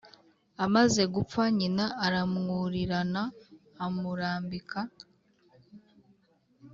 Amaze 0.65 1.01
gupfa 1.15 1.43
nyina 1.57 1.85
aramwurirana 2.05 3.23
amurambika 3.85 4.79